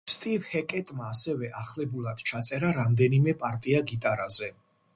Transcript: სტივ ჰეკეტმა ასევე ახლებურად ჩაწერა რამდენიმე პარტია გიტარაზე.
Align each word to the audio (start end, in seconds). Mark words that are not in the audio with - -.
სტივ 0.11 0.45
ჰეკეტმა 0.53 1.09
ასევე 1.15 1.49
ახლებურად 1.63 2.25
ჩაწერა 2.31 2.73
რამდენიმე 2.81 3.37
პარტია 3.45 3.83
გიტარაზე. 3.93 4.51